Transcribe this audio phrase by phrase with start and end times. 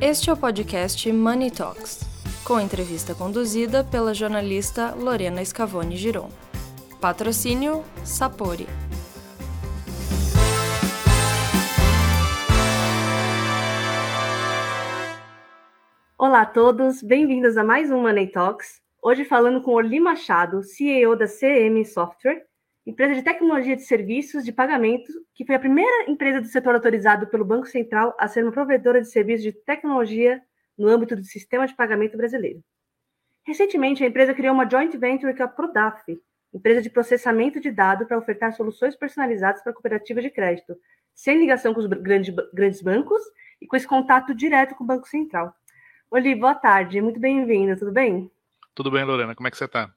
[0.00, 2.04] Este é o podcast Money Talks,
[2.44, 6.28] com entrevista conduzida pela jornalista Lorena Scavone Giron.
[7.00, 8.68] Patrocínio Sapori.
[16.16, 18.80] Olá a todos, bem-vindos a mais um Money Talks.
[19.02, 22.46] Hoje falando com Orli Machado, CEO da CM Software,
[22.88, 27.26] empresa de tecnologia de serviços de pagamento, que foi a primeira empresa do setor autorizado
[27.26, 30.42] pelo Banco Central a ser uma provedora de serviços de tecnologia
[30.76, 32.64] no âmbito do sistema de pagamento brasileiro.
[33.46, 36.02] Recentemente, a empresa criou uma joint venture com a Prodaf,
[36.50, 40.74] empresa de processamento de dados para ofertar soluções personalizadas para cooperativas de crédito,
[41.14, 43.20] sem ligação com os grandes, grandes bancos
[43.60, 45.54] e com esse contato direto com o Banco Central.
[46.10, 48.30] Oli, boa tarde, muito bem-vinda, tudo bem?
[48.74, 49.92] Tudo bem, Lorena, como é que você está?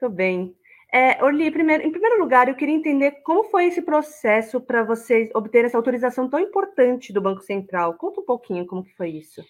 [0.00, 0.56] Tudo bem.
[0.94, 5.28] É, Orli, primeiro, em primeiro lugar, eu queria entender como foi esse processo para vocês
[5.34, 7.94] obter essa autorização tão importante do Banco Central.
[7.94, 9.44] Conta um pouquinho como que foi isso.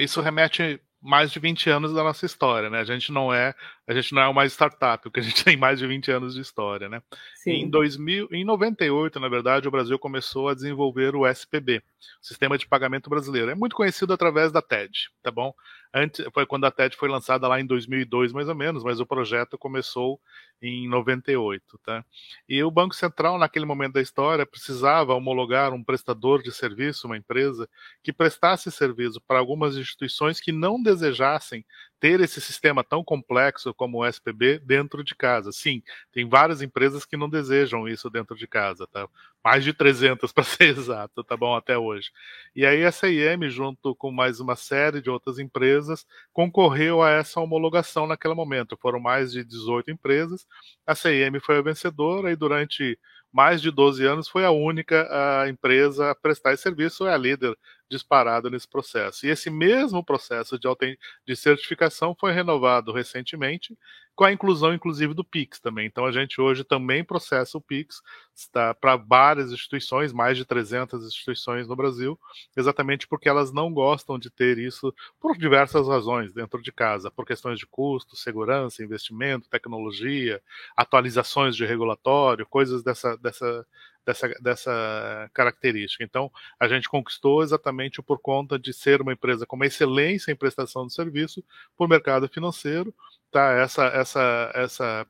[0.00, 2.80] Isso remete mais de 20 anos da nossa história, né?
[2.80, 3.54] A gente não é,
[3.92, 6.40] a gente não é uma startup, porque a gente tem mais de 20 anos de
[6.40, 7.02] história, né?
[7.34, 7.52] Sim.
[7.52, 11.82] Em 2000, em 98, na verdade, o Brasil começou a desenvolver o SPB,
[12.20, 13.50] Sistema de Pagamento Brasileiro.
[13.50, 15.54] É muito conhecido através da TED, tá bom?
[15.94, 19.06] Antes, foi quando a TED foi lançada lá em 2002, mais ou menos, mas o
[19.06, 20.18] projeto começou
[20.60, 22.02] em 98, tá?
[22.48, 27.18] E o Banco Central, naquele momento da história, precisava homologar um prestador de serviço, uma
[27.18, 27.68] empresa,
[28.02, 31.62] que prestasse serviço para algumas instituições que não desejassem
[32.02, 35.52] ter esse sistema tão complexo como o SPB dentro de casa.
[35.52, 39.06] Sim, tem várias empresas que não desejam isso dentro de casa, tá?
[39.42, 42.10] Mais de 300 para ser exato, tá bom até hoje.
[42.56, 47.38] E aí a CIM, junto com mais uma série de outras empresas, concorreu a essa
[47.38, 48.76] homologação naquele momento.
[48.82, 50.44] Foram mais de 18 empresas.
[50.84, 52.98] A CIM foi a vencedora e durante
[53.32, 55.08] mais de 12 anos foi a única
[55.42, 57.56] a empresa a prestar esse serviço, é a líder
[57.92, 59.26] disparado nesse processo.
[59.26, 63.78] E esse mesmo processo de, de certificação foi renovado recentemente,
[64.14, 65.86] com a inclusão, inclusive, do Pix também.
[65.86, 68.02] Então, a gente hoje também processa o Pix
[68.34, 72.18] está para várias instituições, mais de 300 instituições no Brasil,
[72.56, 77.26] exatamente porque elas não gostam de ter isso por diversas razões dentro de casa, por
[77.26, 80.42] questões de custo, segurança, investimento, tecnologia,
[80.76, 83.66] atualizações de regulatório, coisas dessa, dessa,
[84.04, 86.04] dessa, dessa característica.
[86.04, 90.36] Então, a gente conquistou exatamente por conta de ser uma empresa com uma excelência em
[90.36, 91.44] prestação de serviço
[91.76, 92.94] por mercado financeiro,
[93.32, 93.52] tá?
[93.54, 95.06] Essa, essa, essa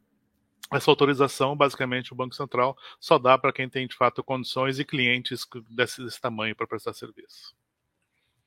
[0.73, 4.85] essa autorização, basicamente, o Banco Central só dá para quem tem de fato condições e
[4.85, 7.55] clientes desse, desse tamanho para prestar serviço.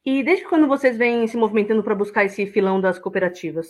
[0.04, 3.68] E desde quando vocês vêm se movimentando para buscar esse filão das cooperativas?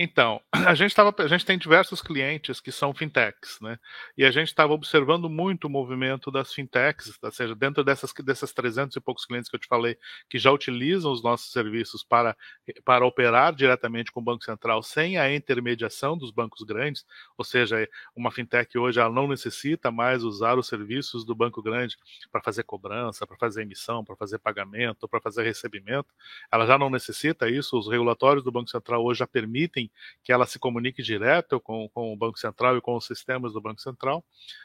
[0.00, 3.78] Então, a gente, tava, a gente tem diversos clientes que são fintechs, né?
[4.16, 8.52] E a gente estava observando muito o movimento das fintechs, ou seja, dentro dessas, dessas
[8.52, 9.98] 300 e poucos clientes que eu te falei,
[10.30, 12.36] que já utilizam os nossos serviços para,
[12.84, 17.04] para operar diretamente com o Banco Central sem a intermediação dos bancos grandes,
[17.36, 21.96] ou seja, uma fintech hoje ela não necessita mais usar os serviços do banco grande
[22.30, 26.08] para fazer cobrança, para fazer emissão, para fazer pagamento, para fazer recebimento.
[26.52, 29.87] Ela já não necessita isso, os regulatórios do Banco Central hoje já permitem
[30.22, 33.60] que ela se comunique direto com, com o Banco Central e com os sistemas do
[33.60, 34.24] Banco Central,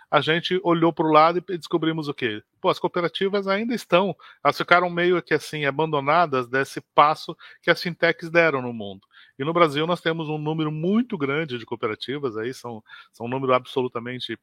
[0.09, 2.43] a gente olhou para o lado e descobrimos o quê?
[2.61, 7.81] Pô, as cooperativas ainda estão, elas ficaram meio que assim, abandonadas desse passo que as
[7.81, 9.07] fintechs deram no mundo.
[9.37, 13.29] E no Brasil nós temos um número muito grande de cooperativas, aí são, são um
[13.29, 14.37] número absolutamente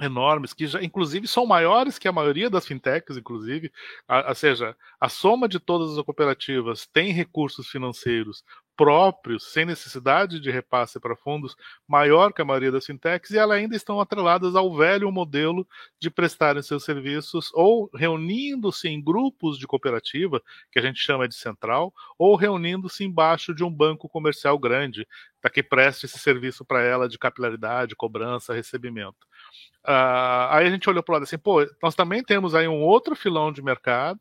[0.00, 3.72] enormes, que já, inclusive, são maiores que a maioria das fintechs, inclusive,
[4.28, 8.44] ou seja, a soma de todas as cooperativas tem recursos financeiros
[8.78, 11.56] próprios, sem necessidade de repasse para fundos,
[11.86, 15.66] maior que a maioria das fintechs, e elas ainda estão atreladas ao velho modelo
[15.98, 20.40] de prestarem seus serviços ou reunindo-se em grupos de cooperativa,
[20.70, 25.04] que a gente chama de central, ou reunindo-se embaixo de um banco comercial grande,
[25.42, 29.26] para que preste esse serviço para ela de capilaridade, cobrança, recebimento.
[29.84, 32.80] Uh, aí a gente olhou para o lado assim, pô, nós também temos aí um
[32.80, 34.20] outro filão de mercado,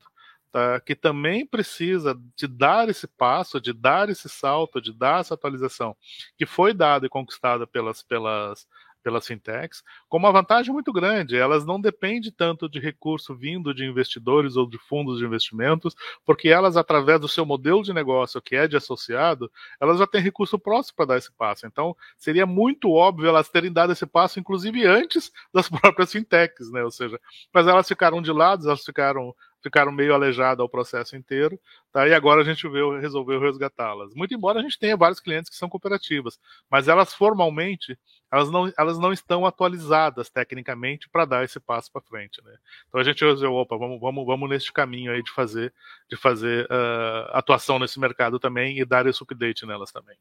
[0.58, 5.36] tá, que também precisa de dar esse passo, de dar esse salto, de dar essa
[5.36, 5.96] atualização,
[6.36, 8.68] que foi dada e conquistada pelas, pelas,
[9.04, 11.38] pelas fintechs, com uma vantagem muito grande.
[11.38, 15.96] Elas não dependem tanto de recurso vindo de investidores ou de fundos de investimentos,
[16.26, 20.22] porque elas, através do seu modelo de negócio, que é de associado, elas já têm
[20.22, 21.68] recurso próximo para dar esse passo.
[21.68, 26.84] Então, seria muito óbvio elas terem dado esse passo, inclusive antes das próprias fintechs, né?
[26.84, 27.22] Ou seja,
[27.54, 31.60] mas elas ficaram de lado, elas ficaram ficaram meio alejadas ao processo inteiro,
[31.92, 32.08] tá?
[32.08, 34.14] e agora a gente veio, resolveu resgatá-las.
[34.14, 36.40] Muito embora a gente tenha vários clientes que são cooperativas,
[36.70, 37.98] mas elas formalmente
[38.32, 42.44] elas não, elas não estão atualizadas tecnicamente para dar esse passo para frente.
[42.44, 42.56] Né?
[42.88, 45.74] Então a gente resolveu, opa, vamos, vamos, vamos neste caminho aí de fazer,
[46.10, 50.18] de fazer uh, atuação nesse mercado também e dar esse update nelas também.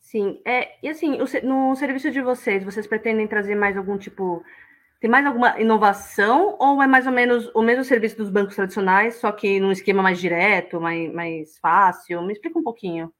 [0.00, 4.44] Sim, é, e assim, no serviço de vocês, vocês pretendem trazer mais algum tipo.
[5.00, 9.16] Tem mais alguma inovação ou é mais ou menos o mesmo serviço dos bancos tradicionais,
[9.16, 12.22] só que num esquema mais direto, mais, mais fácil?
[12.22, 13.12] Me explica um pouquinho.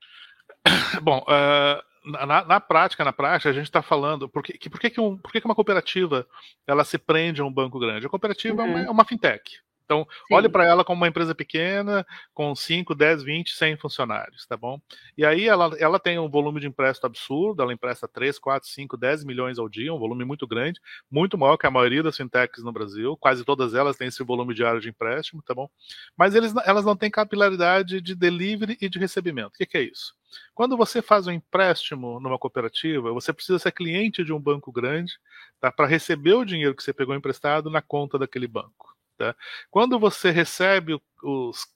[1.02, 4.90] Bom, uh, na, na, prática, na prática, a gente está falando por que, por que,
[4.90, 6.26] que, um, por que, que uma cooperativa
[6.66, 8.06] ela se prende a um banco grande?
[8.06, 8.68] A cooperativa uhum.
[8.68, 9.60] é, uma, é uma fintech.
[9.86, 10.34] Então, Sim.
[10.34, 12.04] olhe para ela como uma empresa pequena,
[12.34, 14.80] com 5, 10, 20, 100 funcionários, tá bom?
[15.16, 18.96] E aí ela, ela tem um volume de empréstimo absurdo, ela empresta 3, 4, 5,
[18.96, 22.64] 10 milhões ao dia, um volume muito grande, muito maior que a maioria das fintechs
[22.64, 25.70] no Brasil, quase todas elas têm esse volume diário de empréstimo, tá bom?
[26.16, 29.50] Mas eles, elas não têm capilaridade de delivery e de recebimento.
[29.50, 30.14] O que, que é isso?
[30.52, 35.12] Quando você faz um empréstimo numa cooperativa, você precisa ser cliente de um banco grande
[35.60, 38.95] tá, para receber o dinheiro que você pegou emprestado na conta daquele banco.
[39.16, 39.34] Tá?
[39.70, 41.66] Quando você recebe os,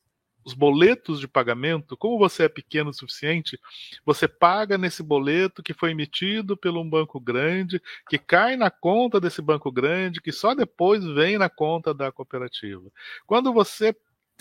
[0.45, 3.59] os boletos de pagamento, como você é pequeno o suficiente,
[4.05, 9.21] você paga nesse boleto que foi emitido por um banco grande, que cai na conta
[9.21, 12.91] desse banco grande, que só depois vem na conta da cooperativa.
[13.27, 13.95] Quando você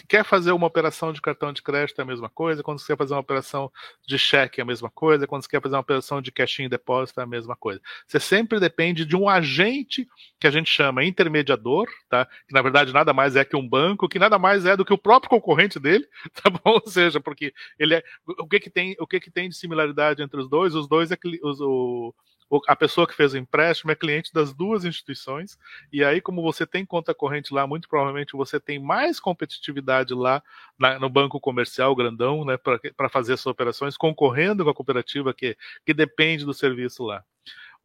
[0.07, 2.98] quer fazer uma operação de cartão de crédito é a mesma coisa, quando você quer
[2.98, 3.72] fazer uma operação
[4.06, 6.69] de cheque é a mesma coisa, quando você quer fazer uma operação de cash in
[6.69, 7.81] depósito é a mesma coisa.
[8.07, 10.07] Você sempre depende de um agente
[10.40, 12.25] que a gente chama intermediador, tá?
[12.48, 14.94] Que na verdade nada mais é que um banco, que nada mais é do que
[14.94, 16.60] o próprio concorrente dele, tá bom?
[16.66, 20.22] Ou seja, porque ele é o que que tem, o que que tem de similaridade
[20.22, 20.75] entre os dois?
[20.75, 22.13] Os dois é que os, o
[22.68, 25.57] a pessoa que fez o empréstimo é cliente das duas instituições,
[25.92, 30.42] e aí, como você tem conta corrente lá, muito provavelmente você tem mais competitividade lá
[30.78, 35.34] na, no banco comercial grandão, né, para fazer as suas operações, concorrendo com a cooperativa
[35.34, 35.56] que,
[35.86, 37.24] que depende do serviço lá.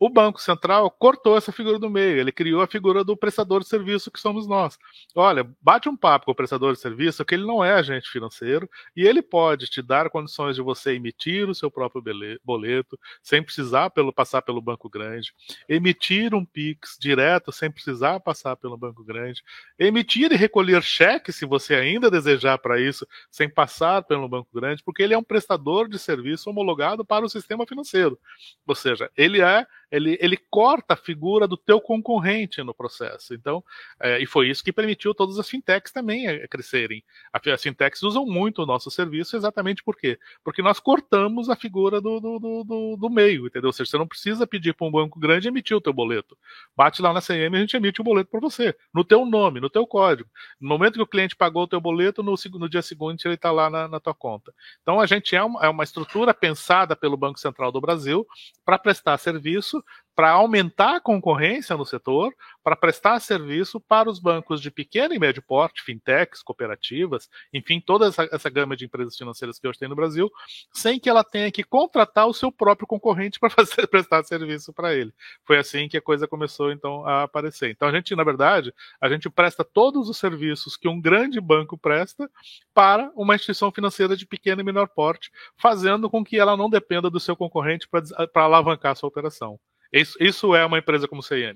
[0.05, 3.69] O Banco Central cortou essa figura do meio, ele criou a figura do prestador de
[3.69, 4.79] serviço que somos nós.
[5.15, 8.69] Olha, bate um papo com o prestador de serviço que ele não é agente financeiro
[8.95, 12.05] e ele pode te dar condições de você emitir o seu próprio
[12.45, 15.33] boleto sem precisar pelo, passar pelo banco grande,
[15.67, 19.43] emitir um Pix direto sem precisar passar pelo banco grande,
[19.79, 24.83] emitir e recolher cheque se você ainda desejar para isso sem passar pelo banco grande,
[24.83, 28.19] porque ele é um prestador de serviço homologado para o sistema financeiro.
[28.67, 33.33] Ou seja, ele é ele, ele corta a figura do teu concorrente no processo.
[33.35, 33.63] Então,
[34.01, 37.05] é, e foi isso que permitiu todas as fintechs também é, crescerem.
[37.33, 40.19] As fintechs usam muito o nosso serviço exatamente por quê?
[40.43, 43.69] Porque nós cortamos a figura do, do, do, do meio, entendeu?
[43.69, 46.37] Ou seja, você não precisa pedir para um banco grande emitir o teu boleto.
[46.77, 49.61] Bate lá na CM e a gente emite o boleto para você, no teu nome,
[49.61, 50.29] no teu código.
[50.61, 53.51] No momento que o cliente pagou o teu boleto, no, no dia seguinte ele está
[53.51, 54.53] lá na, na, tua conta.
[54.83, 58.27] Então, a gente é uma, é uma estrutura pensada pelo Banco Central do Brasil
[58.65, 59.85] para prestar serviço isso
[60.15, 62.33] para aumentar a concorrência no setor,
[62.63, 68.07] para prestar serviço para os bancos de pequeno e médio porte, fintechs, cooperativas, enfim, toda
[68.07, 70.31] essa, essa gama de empresas financeiras que hoje tem no Brasil,
[70.73, 73.51] sem que ela tenha que contratar o seu próprio concorrente para
[73.91, 75.13] prestar serviço para ele.
[75.45, 77.71] Foi assim que a coisa começou então a aparecer.
[77.71, 81.77] Então a gente, na verdade, a gente presta todos os serviços que um grande banco
[81.77, 82.31] presta
[82.73, 87.11] para uma instituição financeira de pequeno e menor porte, fazendo com que ela não dependa
[87.11, 89.59] do seu concorrente para alavancar a sua operação.
[89.95, 91.55] Isso, isso é uma empresa como CIM.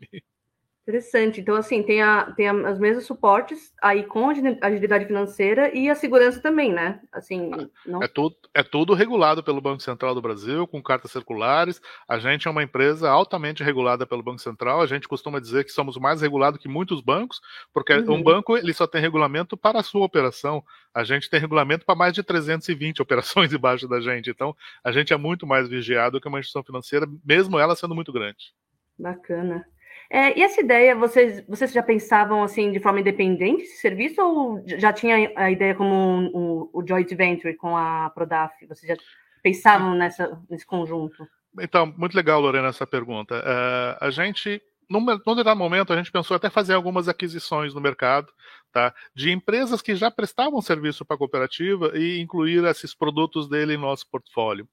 [0.89, 1.43] Interessante.
[1.43, 5.95] Então, assim, tem, a, tem a, os mesmos suportes aí com agilidade financeira e a
[5.95, 6.99] segurança também, né?
[7.13, 7.51] Assim,
[7.85, 8.03] não...
[8.03, 11.79] é, tudo, é tudo regulado pelo Banco Central do Brasil, com cartas circulares.
[12.09, 14.81] A gente é uma empresa altamente regulada pelo Banco Central.
[14.81, 17.39] A gente costuma dizer que somos mais regulados que muitos bancos,
[17.71, 18.15] porque uhum.
[18.15, 20.65] um banco ele só tem regulamento para a sua operação.
[20.95, 24.31] A gente tem regulamento para mais de 320 operações embaixo da gente.
[24.31, 28.11] Então, a gente é muito mais vigiado que uma instituição financeira, mesmo ela sendo muito
[28.11, 28.55] grande.
[28.99, 29.67] Bacana.
[30.11, 34.63] É, e essa ideia, vocês, vocês já pensavam assim de forma independente esse serviço ou
[34.67, 38.55] já tinha a ideia como o joint venture com a Prodaf?
[38.67, 38.97] Vocês já
[39.43, 41.29] pensavam nessa, nesse conjunto?
[41.61, 43.37] Então, muito legal, Lorena, essa pergunta.
[43.37, 47.81] Uh, a gente, num, num determinado momento, a gente pensou até fazer algumas aquisições no
[47.81, 48.33] mercado,
[48.73, 48.95] tá?
[49.15, 53.79] De empresas que já prestavam serviço para a cooperativa e incluir esses produtos dele em
[53.79, 54.67] nosso portfólio.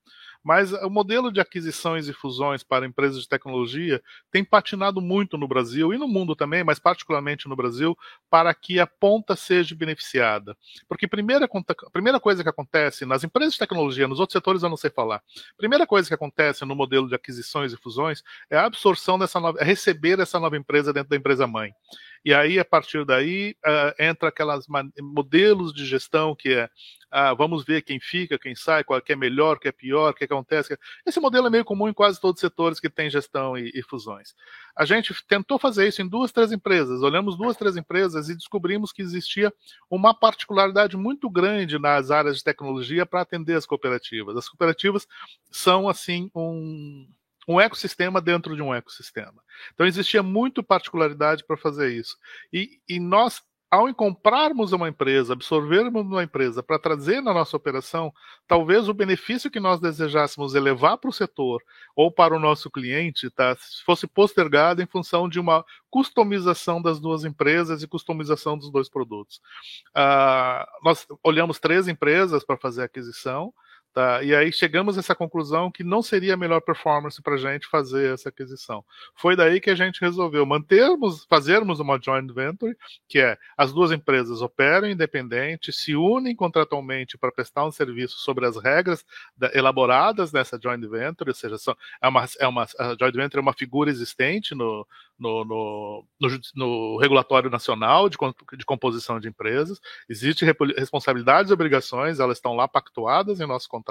[0.45, 3.99] Mas o modelo de aquisições e fusões para empresas de tecnologia
[4.31, 7.97] tem patinado muito no Brasil e no mundo também, mas particularmente no Brasil,
[8.29, 10.55] para que a ponta seja beneficiada.
[10.87, 11.49] Porque primeira,
[11.91, 15.19] primeira coisa que acontece nas empresas de tecnologia, nos outros setores eu não sei falar.
[15.57, 19.57] Primeira coisa que acontece no modelo de aquisições e fusões é a absorção dessa nova,
[19.59, 21.73] é receber essa nova empresa dentro da empresa mãe.
[22.25, 24.65] E aí, a partir daí, uh, entra aquelas
[24.99, 26.69] modelos de gestão que é
[27.17, 30.13] ah, vamos ver quem fica, quem sai, qual que é melhor, que é pior, o
[30.13, 30.77] que acontece.
[31.05, 33.81] Esse modelo é meio comum em quase todos os setores que têm gestão e, e,
[33.83, 34.35] fusões.
[34.75, 37.01] A gente tentou fazer isso em duas, três empresas.
[37.01, 39.53] Olhamos duas, três empresas e descobrimos que existia
[39.89, 44.35] uma particularidade muito grande nas áreas de tecnologia para atender as cooperativas.
[44.35, 45.07] As cooperativas
[45.49, 47.07] são, assim, um,
[47.47, 49.41] um ecossistema dentro de um ecossistema.
[49.73, 52.17] Então existia muito particularidade para fazer isso.
[52.51, 53.41] E, e nós
[53.75, 58.13] ao comprarmos uma empresa, absorvermos uma empresa para trazer na nossa operação,
[58.47, 61.61] talvez o benefício que nós desejássemos elevar para o setor
[61.95, 67.25] ou para o nosso cliente tá, fosse postergado em função de uma customização das duas
[67.25, 69.41] empresas e customização dos dois produtos.
[69.89, 73.53] Uh, nós olhamos três empresas para fazer a aquisição.
[73.95, 74.21] Tá?
[74.21, 77.65] E aí chegamos a essa conclusão que não seria a melhor performance para a gente
[77.65, 78.83] fazer essa aquisição.
[79.15, 82.75] Foi daí que a gente resolveu mantermos, fazermos uma joint venture,
[83.07, 88.45] que é as duas empresas operam independente, se unem contratualmente para prestar um serviço sobre
[88.45, 89.05] as regras
[89.37, 93.37] da, elaboradas nessa joint venture, ou seja, são, é uma, é uma, a joint venture
[93.37, 94.85] é uma figura existente no,
[95.17, 98.17] no, no, no, no regulatório nacional de,
[98.57, 103.84] de, composição de empresas, existem responsabilidades e obrigações, elas estão lá pactuadas em nosso contrato,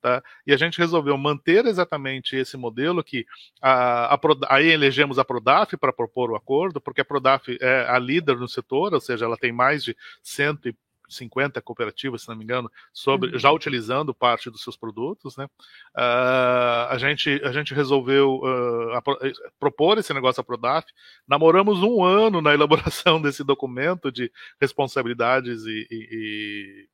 [0.00, 0.22] tá?
[0.46, 3.26] e a gente resolveu manter exatamente esse modelo que
[3.60, 7.98] a, a, aí elegemos a Prodaf para propor o acordo, porque a Prodaf é a
[7.98, 10.76] líder no setor, ou seja, ela tem mais de cento e
[11.08, 13.38] 50 cooperativas, se não me engano, sobre, uhum.
[13.38, 15.44] já utilizando parte dos seus produtos, né?
[15.94, 19.02] Uh, a, gente, a gente resolveu uh, a,
[19.58, 20.86] propor esse negócio à Prodaf.
[21.26, 26.88] Namoramos um ano na elaboração desse documento de responsabilidades e, e, e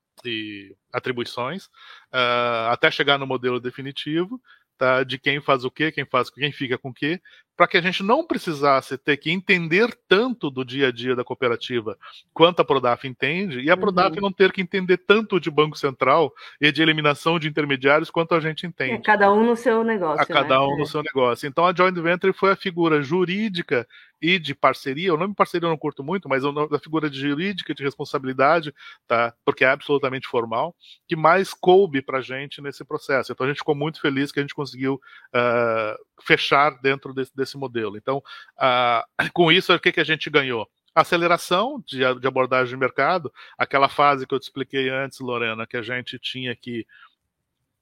[0.93, 4.41] atribuições, uh, até chegar no modelo definitivo.
[4.79, 7.21] Tá, de quem faz o quê, quem faz quem fica com o quê,
[7.55, 11.23] para que a gente não precisasse ter que entender tanto do dia a dia da
[11.23, 11.99] cooperativa
[12.33, 14.23] quanto a Prodaf entende, e a Prodaf uhum.
[14.23, 18.41] não ter que entender tanto de Banco Central e de eliminação de intermediários quanto a
[18.41, 18.95] gente entende.
[18.95, 20.23] É, cada um no seu negócio.
[20.23, 20.61] A cada né?
[20.61, 20.87] um no é.
[20.87, 21.47] seu negócio.
[21.47, 23.87] Então a Joint Venture foi a figura jurídica
[24.23, 25.12] e de parceria.
[25.12, 28.75] O nome parceria eu não curto muito, mas a figura de jurídica de responsabilidade,
[29.07, 29.35] tá?
[29.45, 30.75] Porque é absolutamente formal,
[31.07, 33.33] que mais coube para a gente nesse processo.
[33.33, 37.50] Então a gente ficou muito feliz que a gente conseguiu uh, fechar dentro desse, desse
[37.50, 37.97] esse modelo.
[37.97, 38.19] Então,
[38.59, 40.69] uh, com isso, o que, que a gente ganhou?
[40.95, 45.77] Aceleração de, de abordagem de mercado, aquela fase que eu te expliquei antes, Lorena, que
[45.77, 46.87] a gente tinha que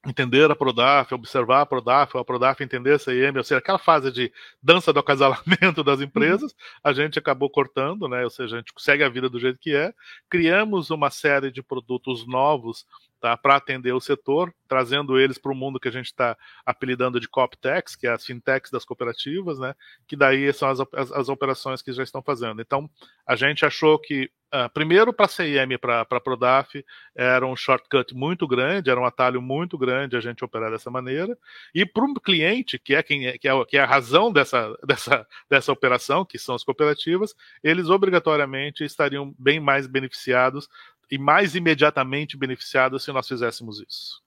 [0.06, 4.12] entender a Prodaf, observar a Prodaf, a Prodaf entender a CIM, ou seja, aquela fase
[4.12, 8.22] de dança do acasalamento das empresas, a gente acabou cortando, né?
[8.22, 9.92] Ou seja, a gente segue a vida do jeito que é.
[10.30, 12.86] Criamos uma série de produtos novos
[13.20, 17.20] tá, para atender o setor, trazendo eles para o mundo que a gente está apelidando
[17.20, 19.74] de CopTechs, que é as fintechs das cooperativas, né,
[20.06, 22.60] que daí são as, as, as operações que já estão fazendo.
[22.60, 22.88] Então,
[23.26, 26.82] a gente achou que Uh, primeiro, para a CIM e para a Prodaf,
[27.14, 31.36] era um shortcut muito grande, era um atalho muito grande a gente operar dessa maneira.
[31.74, 34.74] E para um cliente, que é, quem é, que, é, que é a razão dessa,
[34.86, 40.66] dessa, dessa operação, que são as cooperativas, eles obrigatoriamente estariam bem mais beneficiados
[41.10, 44.22] e mais imediatamente beneficiadas se nós fizéssemos isso.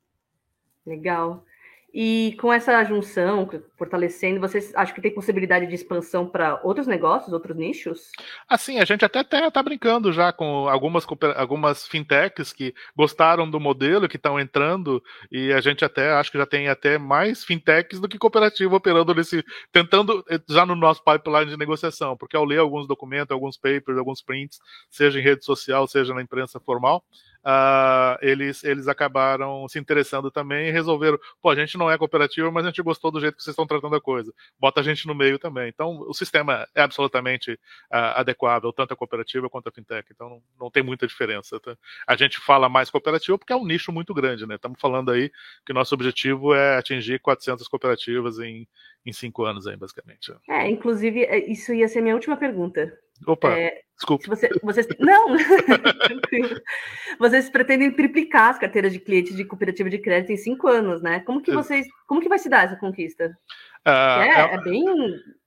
[0.86, 1.46] Legal.
[1.94, 7.34] E com essa junção, fortalecendo, vocês acham que tem possibilidade de expansão para outros negócios,
[7.34, 8.12] outros nichos?
[8.48, 11.06] Assim, a gente até está brincando já com algumas,
[11.36, 16.38] algumas fintechs que gostaram do modelo, que estão entrando, e a gente até acho que
[16.38, 19.44] já tem até mais fintechs do que cooperativa operando nesse.
[19.70, 23.98] tentando eh, já no nosso pipeline de negociação, porque ao ler alguns documentos, alguns papers,
[23.98, 27.04] alguns prints, seja em rede social, seja na imprensa formal,
[27.46, 32.52] uh, eles, eles acabaram se interessando também e resolveram, pô, a gente não é cooperativa,
[32.52, 34.34] mas a gente gostou do jeito que vocês estão tratando a coisa.
[34.60, 35.70] Bota a gente no meio também.
[35.70, 40.08] Então, o sistema é absolutamente uh, adequável, tanto a cooperativa quanto a fintech.
[40.12, 41.60] Então, não, não tem muita diferença.
[41.60, 41.76] Tá?
[42.08, 44.56] A gente fala mais cooperativa porque é um nicho muito grande, né?
[44.56, 45.32] Estamos falando aí
[45.66, 48.68] que nosso objetivo é atingir 400 cooperativas em,
[49.06, 50.34] em cinco anos, aí, basicamente.
[50.50, 52.98] É, inclusive, é, isso ia ser minha última pergunta.
[53.26, 54.26] Opa, é, desculpa.
[54.28, 55.36] Você, vocês, não,
[57.20, 61.20] vocês pretendem triplicar as carteiras de clientes de cooperativa de crédito em cinco anos, né?
[61.22, 63.38] Como que vocês, como que vai se dar essa conquista?
[63.86, 64.86] Uh, é, é, é, bem,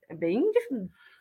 [0.09, 0.43] é bem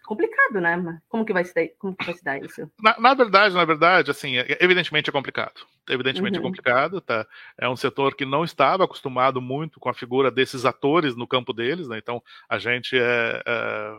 [0.05, 1.01] complicado, né?
[1.09, 2.69] Como que vai se dar, como que vai se dar isso?
[2.81, 5.65] Na, na verdade, na verdade, assim, é, evidentemente é complicado.
[5.89, 6.45] Evidentemente é uhum.
[6.45, 7.25] é complicado, tá?
[7.57, 11.53] É um setor que não estava acostumado muito com a figura desses atores no campo
[11.53, 11.97] deles, né?
[11.97, 13.93] Então a gente é, é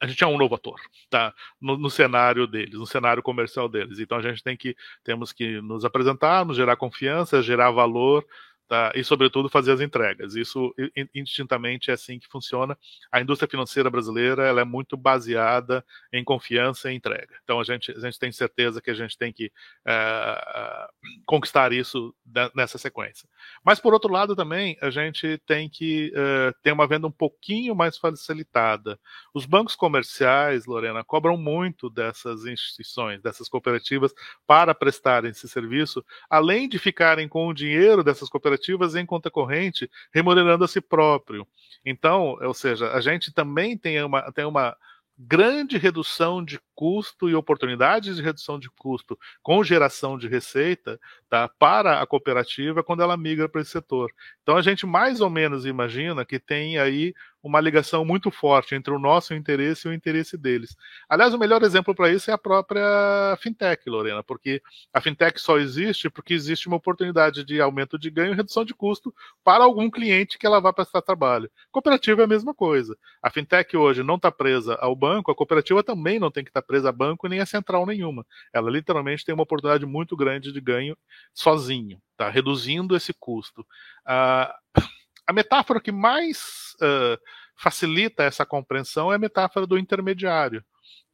[0.00, 1.34] a gente é um novo ator, tá?
[1.60, 3.98] No, no, cenário deles, no cenário comercial deles.
[3.98, 8.24] Então a gente tem que temos que nos apresentar, nos gerar confiança, gerar valor,
[8.68, 8.92] tá?
[8.94, 10.36] e, sobretudo, fazer as entregas.
[10.36, 10.74] Isso,
[11.14, 12.76] indistintamente, é assim que funciona.
[13.10, 17.34] A indústria financeira brasileira ela é muito baseada em confiança e entrega.
[17.42, 19.50] Então, a gente, a gente tem certeza que a gente tem que
[19.86, 20.88] é,
[21.24, 22.14] conquistar isso
[22.54, 23.28] nessa sequência.
[23.64, 27.74] Mas, por outro lado, também, a gente tem que é, ter uma venda um pouquinho
[27.74, 29.00] mais facilitada.
[29.32, 34.12] Os bancos comerciais, Lorena, cobram muito dessas instituições, dessas cooperativas,
[34.46, 38.57] para prestarem esse serviço, além de ficarem com o dinheiro dessas cooperativas
[38.94, 41.46] em conta corrente, remunerando a si próprio.
[41.84, 44.76] Então, ou seja, a gente também tem uma, tem uma
[45.18, 51.48] grande redução de custo e oportunidades de redução de custo com geração de receita tá,
[51.58, 54.10] para a cooperativa quando ela migra para esse setor.
[54.42, 58.92] Então a gente mais ou menos imagina que tem aí uma ligação muito forte entre
[58.92, 60.76] o nosso interesse e o interesse deles.
[61.08, 64.60] Aliás, o melhor exemplo para isso é a própria fintech, Lorena, porque
[64.92, 68.74] a fintech só existe porque existe uma oportunidade de aumento de ganho e redução de
[68.74, 71.50] custo para algum cliente que ela vai prestar trabalho.
[71.70, 72.96] Cooperativa é a mesma coisa.
[73.22, 76.62] A fintech hoje não está presa ao banco, a cooperativa também não tem que estar
[76.62, 78.26] tá presa a banco nem a central nenhuma.
[78.52, 80.96] Ela literalmente tem uma oportunidade muito grande de ganho
[81.34, 82.28] sozinho, tá?
[82.28, 83.62] reduzindo esse custo.
[84.06, 84.80] Uh,
[85.26, 87.18] a metáfora que mais uh,
[87.56, 90.64] facilita essa compreensão é a metáfora do intermediário.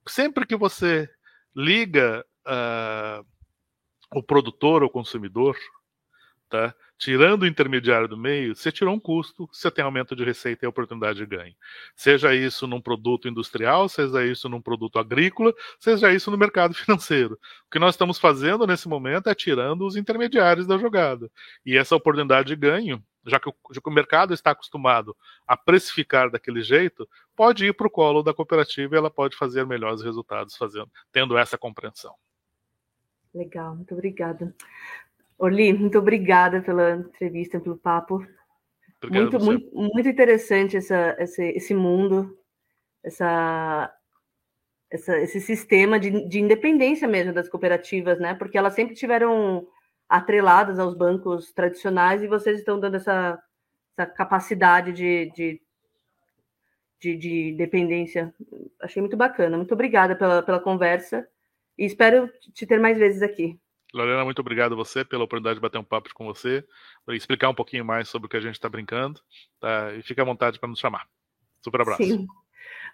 [0.06, 1.08] Sempre que você
[1.54, 3.26] liga uh,
[4.14, 5.56] o produtor ou consumidor,
[6.49, 6.75] tá?
[6.98, 10.68] Tirando o intermediário do meio, você tirou um custo, você tem aumento de receita e
[10.68, 11.54] oportunidade de ganho.
[11.94, 17.34] Seja isso num produto industrial, seja isso num produto agrícola, seja isso no mercado financeiro.
[17.66, 21.30] O que nós estamos fazendo nesse momento é tirando os intermediários da jogada.
[21.64, 25.56] E essa oportunidade de ganho já que, o, já que o mercado está acostumado a
[25.56, 30.02] precificar daquele jeito, pode ir para o colo da cooperativa e ela pode fazer melhores
[30.02, 32.14] resultados fazendo, tendo essa compreensão.
[33.32, 34.54] Legal, muito obrigada.
[35.44, 38.26] Orli, muito obrigada pela entrevista, pelo papo.
[39.02, 42.38] Obrigado muito, muito, muito interessante essa, esse, esse mundo,
[43.02, 43.94] essa,
[44.90, 48.34] essa, esse sistema de, de independência mesmo das cooperativas, né?
[48.34, 49.66] Porque elas sempre tiveram
[50.08, 53.38] atreladas aos bancos tradicionais e vocês estão dando essa,
[53.92, 55.60] essa capacidade de, de,
[57.00, 58.34] de, de, dependência.
[58.80, 59.58] Achei muito bacana.
[59.58, 61.28] Muito obrigada pela, pela conversa
[61.76, 63.60] e espero te ter mais vezes aqui.
[63.94, 66.66] Lorena, muito obrigado a você pela oportunidade de bater um papo com você,
[67.10, 69.21] explicar um pouquinho mais sobre o que a gente está brincando.
[69.60, 69.95] Tá?
[69.95, 71.06] E fique à vontade para nos chamar.
[71.62, 72.02] Super abraço.
[72.02, 72.26] Sim.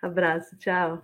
[0.02, 1.02] Abraço, tchau.